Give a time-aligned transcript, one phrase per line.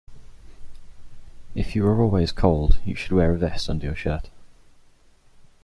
[1.53, 4.31] If you are always cold, you should wear a vest under your shirt